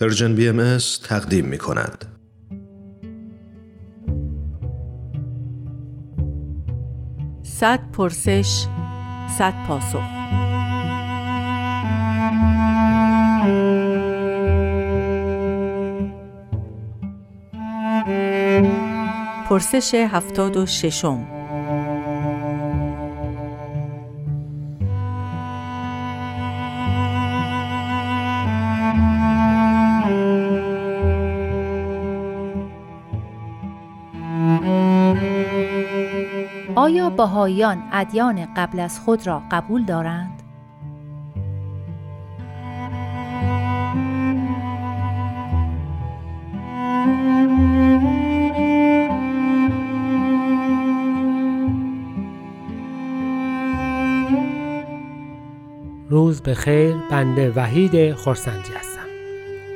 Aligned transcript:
پرژن 0.00 0.34
بی 0.34 0.48
ام 0.48 0.78
تقدیم 1.04 1.44
می 1.44 1.58
کند. 1.58 2.04
صد 7.42 7.80
پرسش 7.92 8.66
صد 9.38 9.54
پاسخ 9.68 10.02
پرسش 19.48 19.94
هفتاد 19.94 20.56
و 20.56 20.66
ششم 20.66 21.39
آیا 36.80 37.10
بهاییان 37.10 37.82
ادیان 37.92 38.54
قبل 38.56 38.80
از 38.80 39.00
خود 39.00 39.26
را 39.26 39.42
قبول 39.50 39.84
دارند؟ 39.84 40.42
روز 56.08 56.42
به 56.42 56.54
خیر 56.54 56.96
بنده 57.10 57.50
وحید 57.50 58.14
خورسندی 58.14 58.58
هستم 58.58 59.00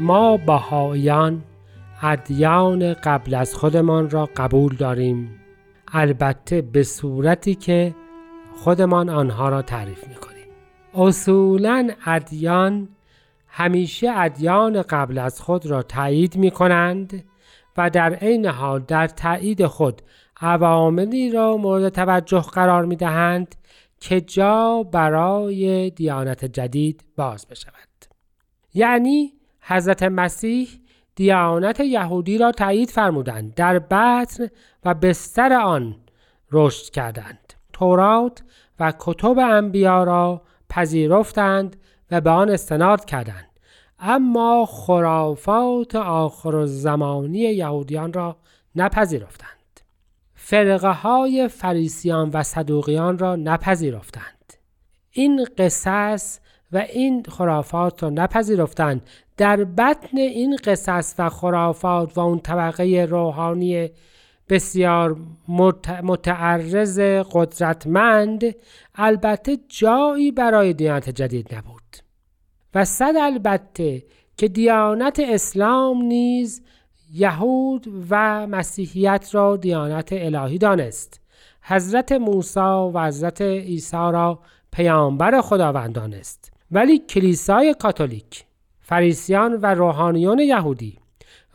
ما 0.00 0.36
بهاییان 0.36 1.42
ادیان 2.02 2.94
قبل 2.94 3.34
از 3.34 3.54
خودمان 3.54 4.10
را 4.10 4.28
قبول 4.36 4.76
داریم 4.76 5.41
البته 5.92 6.62
به 6.62 6.82
صورتی 6.82 7.54
که 7.54 7.94
خودمان 8.56 9.08
آنها 9.08 9.48
را 9.48 9.62
تعریف 9.62 10.08
می‌کنیم. 10.08 10.46
اصولا 10.94 11.90
ادیان 12.06 12.88
همیشه 13.48 14.10
ادیان 14.16 14.82
قبل 14.82 15.18
از 15.18 15.40
خود 15.40 15.66
را 15.66 15.82
تایید 15.82 16.36
می 16.36 16.50
کنند 16.50 17.24
و 17.76 17.90
در 17.90 18.14
عین 18.14 18.46
حال 18.46 18.80
در 18.80 19.06
تایید 19.06 19.66
خود 19.66 20.02
عواملی 20.40 21.30
را 21.30 21.56
مورد 21.56 21.88
توجه 21.88 22.40
قرار 22.40 22.84
می 22.84 22.96
دهند 22.96 23.54
که 24.00 24.20
جا 24.20 24.82
برای 24.82 25.90
دیانت 25.90 26.44
جدید 26.44 27.04
باز 27.16 27.46
بشود. 27.46 27.74
یعنی 28.74 29.32
حضرت 29.60 30.02
مسیح 30.02 30.68
دیانت 31.14 31.80
یهودی 31.80 32.38
را 32.38 32.52
تایید 32.52 32.90
فرمودند. 32.90 33.54
در 33.54 33.78
بطن 33.78 34.48
و 34.84 34.94
بستر 34.94 35.52
آن 35.52 35.96
رشد 36.52 36.90
کردند. 36.90 37.52
تورات 37.72 38.42
و 38.80 38.92
کتب 38.98 39.38
انبیا 39.38 40.04
را 40.04 40.42
پذیرفتند 40.68 41.76
و 42.10 42.20
به 42.20 42.30
آن 42.30 42.50
استناد 42.50 43.04
کردند. 43.04 43.48
اما 43.98 44.66
خرافات 44.66 45.94
آخر 45.96 46.66
زمانی 46.66 47.38
یهودیان 47.38 48.12
را 48.12 48.36
نپذیرفتند. 48.76 49.80
فرقه 50.34 50.92
های 50.92 51.48
فریسیان 51.48 52.30
و 52.30 52.42
صدوقیان 52.42 53.18
را 53.18 53.36
نپذیرفتند. 53.36 54.52
این 55.10 55.46
قصص 55.58 56.38
و 56.72 56.76
این 56.78 57.22
خرافات 57.28 58.02
را 58.02 58.10
نپذیرفتند. 58.10 59.02
در 59.42 59.64
بطن 59.64 60.18
این 60.18 60.56
قصص 60.64 61.14
و 61.18 61.28
خرافات 61.28 62.18
و 62.18 62.20
اون 62.20 62.38
طبقه 62.38 63.06
روحانی 63.10 63.90
بسیار 64.48 65.16
متعرض 66.02 67.00
قدرتمند 67.32 68.54
البته 68.94 69.58
جایی 69.68 70.32
برای 70.32 70.72
دیانت 70.72 71.10
جدید 71.10 71.54
نبود. 71.54 71.82
و 72.74 72.84
صد 72.84 73.14
البته 73.20 74.04
که 74.36 74.48
دیانت 74.48 75.20
اسلام 75.20 76.02
نیز 76.02 76.62
یهود 77.12 77.86
و 78.10 78.46
مسیحیت 78.46 79.28
را 79.32 79.56
دیانت 79.56 80.08
الهی 80.12 80.58
دانست. 80.58 81.20
حضرت 81.62 82.12
موسی 82.12 82.60
و 82.60 83.06
حضرت 83.06 83.42
عیسی 83.42 83.96
را 83.96 84.38
پیامبر 84.72 85.40
خداوند 85.40 85.94
دانست. 85.94 86.52
ولی 86.70 86.98
کلیسای 86.98 87.74
کاتولیک 87.78 88.44
فریسیان 88.92 89.58
و 89.62 89.66
روحانیون 89.66 90.38
یهودی 90.38 90.98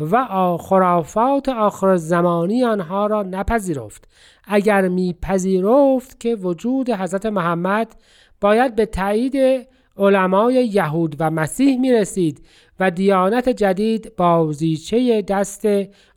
و 0.00 0.26
خرافات 0.56 1.48
آخر 1.48 1.96
زمانی 1.96 2.64
آنها 2.64 3.06
را 3.06 3.22
نپذیرفت. 3.22 4.08
اگر 4.44 4.88
میپذیرفت 4.88 6.20
که 6.20 6.34
وجود 6.34 6.90
حضرت 6.90 7.26
محمد 7.26 7.96
باید 8.40 8.74
به 8.74 8.86
تایید 8.86 9.66
علمای 9.96 10.54
یهود 10.66 11.16
و 11.18 11.30
مسیح 11.30 11.80
می 11.80 11.92
رسید 11.92 12.46
و 12.80 12.90
دیانت 12.90 13.48
جدید 13.48 14.16
بازیچه 14.16 15.22
دست 15.22 15.66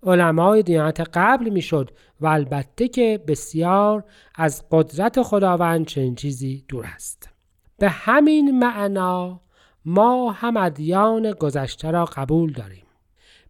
علمای 0.04 0.64
دیانت 0.64 1.00
قبل 1.14 1.50
می 1.50 1.62
شد 1.62 1.90
و 2.22 2.28
البته 2.28 2.88
که 2.88 3.24
بسیار 3.28 4.04
از 4.36 4.64
قدرت 4.72 5.22
خداوند 5.22 5.86
چنین 5.86 6.16
چیزی 6.16 6.66
دور 6.68 6.86
است. 6.96 7.30
به 7.78 7.90
همین 7.90 8.60
معنا 8.60 9.42
ما 9.86 10.32
هم 10.32 10.58
ادیان 10.58 11.32
گذشته 11.32 11.92
را 11.92 12.06
قبول 12.06 12.54
داریم. 12.54 12.84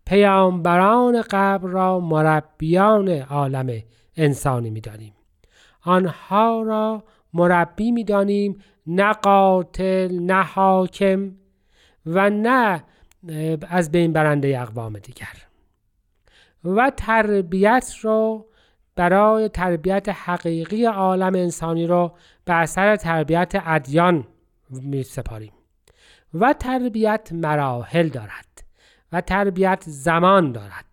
پیامبران 0.05 1.23
قبل 1.29 1.67
را 1.67 1.99
مربیان 1.99 3.09
عالم 3.09 3.83
انسانی 4.17 4.69
می‌دانیم. 4.69 5.13
آنها 5.81 6.61
را 6.61 7.03
مربی 7.33 7.91
می‌دانیم 7.91 8.61
نه 8.87 9.13
قاتل 9.13 10.19
نه 10.19 10.43
حاکم 10.43 11.31
و 12.05 12.29
نه 12.29 12.83
از 13.69 13.91
بین 13.91 14.13
برنده 14.13 14.61
اقوام 14.61 14.99
دیگر. 14.99 15.33
و 16.63 16.91
تربیت 16.97 17.93
را 18.01 18.45
برای 18.95 19.49
تربیت 19.49 20.09
حقیقی 20.09 20.85
عالم 20.85 21.35
انسانی 21.35 21.87
را 21.87 22.13
به 22.45 22.53
اثر 22.53 22.95
تربیت 22.95 23.53
ادیان 23.65 24.27
می 24.69 25.03
سپاریم 25.03 25.51
و 26.33 26.53
تربیت 26.53 27.29
مراحل 27.33 28.07
دارد 28.07 28.63
و 29.11 29.21
تربیت 29.21 29.83
زمان 29.87 30.51
دارد 30.51 30.85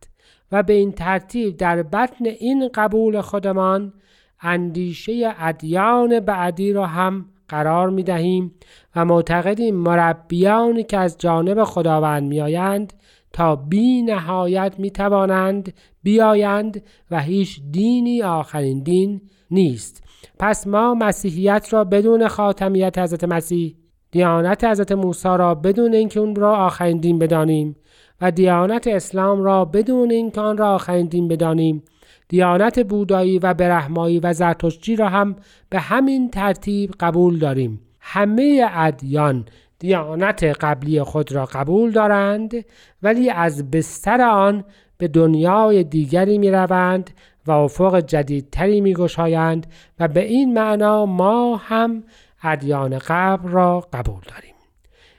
و 0.53 0.63
به 0.63 0.73
این 0.73 0.93
ترتیب 0.93 1.57
در 1.57 1.83
بطن 1.83 2.27
این 2.27 2.71
قبول 2.75 3.21
خودمان 3.21 3.93
اندیشه 4.41 5.35
ادیان 5.39 6.21
بعدی 6.21 6.73
را 6.73 6.87
هم 6.87 7.27
قرار 7.49 7.91
می 7.91 8.03
دهیم 8.03 8.55
و 8.97 9.05
معتقدیم 9.05 9.75
مربیانی 9.75 10.85
که 10.85 10.99
از 10.99 11.19
جانب 11.19 11.65
خداوند 11.65 12.23
می 12.23 12.41
آیند 12.41 12.93
تا 13.33 13.57
بی 13.57 14.03
نهایت 14.03 14.75
می 14.79 14.91
توانند 14.91 15.75
بیایند 16.03 16.83
و 17.11 17.21
هیچ 17.21 17.61
دینی 17.71 18.23
آخرین 18.23 18.83
دین 18.83 19.21
نیست. 19.51 20.05
پس 20.39 20.67
ما 20.67 20.95
مسیحیت 20.95 21.69
را 21.73 21.85
بدون 21.85 22.29
خاتمیت 22.29 22.99
حضرت 22.99 23.25
مسیح 23.25 23.77
دیانت 24.11 24.65
حضرت 24.65 24.93
موسی 24.93 25.29
را 25.29 25.55
بدون 25.55 25.95
اینکه 25.95 26.21
اون 26.21 26.37
را 26.37 26.57
آخرین 26.57 26.99
دین 26.99 27.19
بدانیم 27.19 27.77
و 28.21 28.31
دیانت 28.31 28.87
اسلام 28.87 29.43
را 29.43 29.65
بدون 29.65 30.11
اینکه 30.11 30.41
آن 30.41 30.57
را 30.57 30.75
آخرین 30.75 31.07
دین 31.07 31.29
بدانیم. 31.29 31.83
دیانت 32.29 32.87
بودایی 32.87 33.39
و 33.39 33.55
برهمایی 33.55 34.21
و 34.21 34.33
زرتشتی 34.33 34.97
را 34.97 35.09
هم 35.09 35.37
به 35.71 35.79
همین 35.79 36.31
ترتیب 36.31 36.91
قبول 37.01 37.39
داریم. 37.39 37.81
همه 38.01 38.67
ادیان 38.73 39.45
دیانت 39.79 40.45
قبلی 40.45 41.03
خود 41.03 41.33
را 41.33 41.45
قبول 41.45 41.91
دارند 41.91 42.65
ولی 43.03 43.31
از 43.31 43.71
بستر 43.71 44.21
آن 44.21 44.65
به 44.99 45.09
دنیای 45.09 45.85
دیگری 45.85 46.39
می 46.39 46.51
روند 46.51 47.11
و 47.47 47.51
افق 47.51 48.01
جدیدتری 48.01 48.81
می 48.81 48.95
گشایند 48.95 49.67
و 50.01 50.09
به 50.09 50.25
این 50.25 50.55
معنا 50.55 51.07
ما 51.07 51.57
هم 51.57 52.05
ادیان 52.43 52.99
قبل 52.99 53.49
را 53.49 53.89
قبول 53.93 54.21
داریم. 54.35 54.55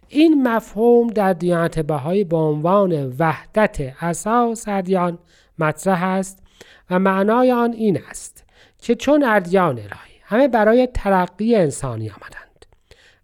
این 0.09 0.47
مفهوم 0.47 1.07
در 1.07 1.33
دیانت 1.33 1.79
بهایی 1.79 2.23
به 2.23 2.37
عنوان 2.37 3.15
وحدت 3.19 4.03
اساس 4.03 4.67
ادیان 4.67 5.19
مطرح 5.59 6.03
است 6.03 6.43
و 6.89 6.99
معنای 6.99 7.51
آن 7.51 7.73
این 7.73 7.99
است 8.09 8.43
که 8.79 8.95
چون 8.95 9.23
ادیان 9.23 9.77
الهی 9.77 10.17
همه 10.23 10.47
برای 10.47 10.87
ترقی 10.93 11.55
انسانی 11.55 12.09
آمدند 12.09 12.65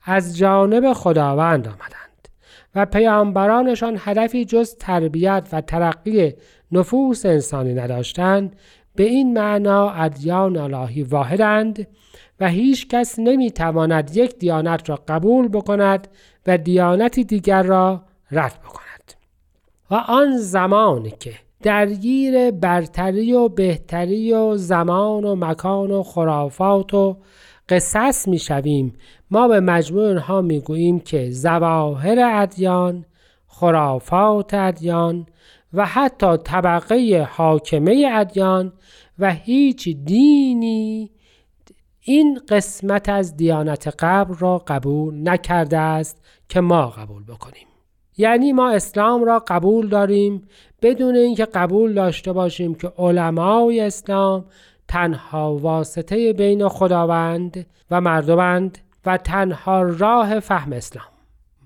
از 0.03 0.37
جانب 0.37 0.93
خداوند 0.93 1.67
آمدند 1.67 2.27
و 2.75 2.85
پیامبرانشان 2.85 3.97
هدفی 3.99 4.45
جز 4.45 4.75
تربیت 4.75 5.47
و 5.51 5.61
ترقی 5.61 6.33
نفوس 6.71 7.25
انسانی 7.25 7.73
نداشتند 7.73 8.55
به 8.95 9.03
این 9.03 9.33
معنا 9.33 9.89
ادیان 9.89 10.57
الهی 10.57 11.03
واحدند 11.03 11.87
هیچ 12.47 12.87
کس 12.87 13.19
نمی 13.19 13.51
تواند 13.51 14.17
یک 14.17 14.39
دیانت 14.39 14.89
را 14.89 14.99
قبول 15.07 15.47
بکند 15.47 16.07
و 16.47 16.57
دیانتی 16.57 17.23
دیگر 17.23 17.63
را 17.63 18.01
رد 18.31 18.59
بکند. 18.59 19.13
و 19.91 19.95
آن 19.95 20.37
زمانی 20.37 21.13
که 21.19 21.33
درگیر 21.63 22.51
برتری 22.51 23.33
و 23.33 23.47
بهتری 23.47 24.33
و 24.33 24.57
زمان 24.57 25.25
و 25.25 25.35
مکان 25.35 25.91
و 25.91 26.03
خرافات 26.03 26.93
و 26.93 27.17
قصص 27.69 28.27
می‌شویم 28.27 28.93
ما 29.31 29.47
به 29.47 29.59
مجموع 29.59 30.07
اینها 30.07 30.41
می‌گوییم 30.41 30.99
که 30.99 31.31
زواهر 31.31 32.19
ادیان 32.19 33.05
خرافات 33.47 34.53
ادیان 34.53 35.25
و 35.73 35.85
حتی 35.85 36.37
طبقه 36.37 37.27
حاکمه 37.31 38.09
ادیان 38.13 38.73
و 39.19 39.33
هیچ 39.33 39.89
دینی 39.89 41.11
این 42.05 42.41
قسمت 42.49 43.09
از 43.09 43.37
دیانت 43.37 43.95
قبل 43.99 44.33
را 44.33 44.57
قبول 44.67 45.29
نکرده 45.29 45.77
است 45.77 46.23
که 46.49 46.61
ما 46.61 46.87
قبول 46.87 47.23
بکنیم. 47.23 47.67
یعنی 48.17 48.53
ما 48.53 48.69
اسلام 48.69 49.23
را 49.23 49.43
قبول 49.47 49.89
داریم 49.89 50.47
بدون 50.81 51.15
اینکه 51.15 51.45
قبول 51.45 51.93
داشته 51.93 52.33
باشیم 52.33 52.75
که 52.75 52.91
علمای 52.97 53.81
اسلام 53.81 54.45
تنها 54.87 55.55
واسطه 55.55 56.33
بین 56.33 56.67
خداوند 56.67 57.65
و 57.91 58.01
مردمند 58.01 58.77
و 59.05 59.17
تنها 59.17 59.81
راه 59.81 60.39
فهم 60.39 60.73
اسلام. 60.73 61.12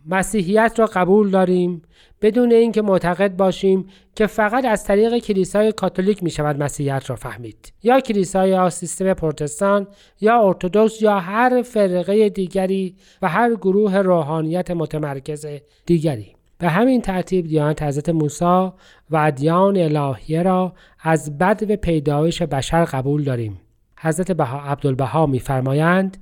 مسیحیت 0.09 0.73
را 0.77 0.85
قبول 0.85 1.29
داریم 1.29 1.81
بدون 2.21 2.51
اینکه 2.51 2.81
معتقد 2.81 3.35
باشیم 3.35 3.87
که 4.15 4.27
فقط 4.27 4.65
از 4.65 4.83
طریق 4.83 5.17
کلیسای 5.17 5.71
کاتولیک 5.71 6.23
می 6.23 6.29
شود 6.29 6.63
مسیحیت 6.63 7.09
را 7.09 7.15
فهمید. 7.15 7.73
یا 7.83 7.99
کلیسای 7.99 8.69
سیستم 8.69 9.13
پروتستان 9.13 9.87
یا 10.21 10.41
ارتودکس 10.41 11.01
یا 11.01 11.19
هر 11.19 11.61
فرقه 11.61 12.29
دیگری 12.29 12.95
و 13.21 13.27
هر 13.27 13.55
گروه 13.55 13.97
روحانیت 13.97 14.71
متمرکز 14.71 15.45
دیگری. 15.85 16.35
به 16.57 16.69
همین 16.69 17.01
ترتیب 17.01 17.47
دیانت 17.47 17.83
حضرت 17.83 18.09
موسی 18.09 18.71
و 19.09 19.17
ادیان 19.17 19.77
الهیه 19.77 20.43
را 20.43 20.73
از 20.99 21.37
بد 21.37 21.67
به 21.67 21.75
پیدایش 21.75 22.41
بشر 22.41 22.85
قبول 22.85 23.23
داریم. 23.23 23.61
حضرت 23.99 24.31
بها 24.31 24.61
عبدالبها 24.61 25.25
میفرمایند 25.25 26.17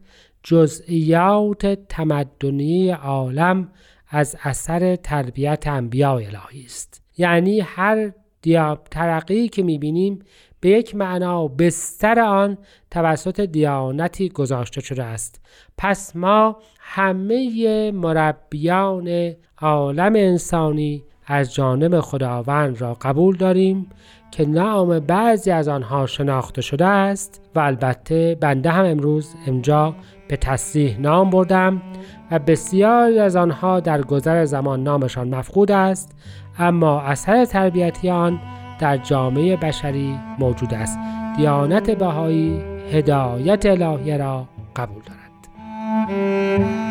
جزئیات 0.47 1.65
تمدنی 1.65 2.89
عالم 2.89 3.71
از 4.09 4.35
اثر 4.43 4.95
تربیت 4.95 5.67
انبیاء 5.67 6.15
الهی 6.15 6.65
است. 6.65 7.01
یعنی 7.17 7.59
هر 7.59 8.11
دیاب 8.41 8.87
ترقی 8.91 9.47
که 9.47 9.63
می‌بینیم 9.63 10.19
به 10.59 10.69
یک 10.69 10.95
معنا 10.95 11.47
بستر 11.47 12.19
آن 12.19 12.57
توسط 12.91 13.41
دیانتی 13.41 14.29
گذاشته 14.29 14.81
شده 14.81 15.03
است. 15.03 15.41
پس 15.77 16.15
ما 16.15 16.57
همه 16.79 17.91
مربیان 17.91 19.33
عالم 19.57 20.15
انسانی 20.15 21.03
از 21.27 21.53
جانب 21.53 21.99
خداوند 21.99 22.81
را 22.81 22.93
قبول 23.01 23.37
داریم 23.37 23.87
که 24.31 24.45
نام 24.45 24.99
بعضی 24.99 25.51
از 25.51 25.67
آنها 25.67 26.05
شناخته 26.05 26.61
شده 26.61 26.85
است 26.85 27.41
و 27.55 27.59
البته 27.59 28.37
بنده 28.41 28.71
هم 28.71 28.85
امروز 28.85 29.35
امجا 29.47 29.95
به 30.27 30.37
تصریح 30.37 30.99
نام 30.99 31.29
بردم 31.29 31.81
و 32.31 32.39
بسیاری 32.39 33.19
از 33.19 33.35
آنها 33.35 33.79
در 33.79 34.01
گذر 34.01 34.45
زمان 34.45 34.83
نامشان 34.83 35.35
مفقود 35.35 35.71
است 35.71 36.11
اما 36.59 37.01
اثر 37.01 37.45
تربیتی 37.45 38.09
آن 38.09 38.39
در 38.79 38.97
جامعه 38.97 39.57
بشری 39.57 40.19
موجود 40.39 40.73
است. 40.73 40.99
دیانت 41.37 41.91
بهایی 41.91 42.61
هدایت 42.91 43.65
الهی 43.65 44.17
را 44.17 44.47
قبول 44.75 45.01
دارد. 45.03 46.84